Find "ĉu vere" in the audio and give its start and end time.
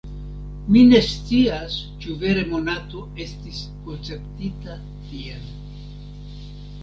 2.05-2.45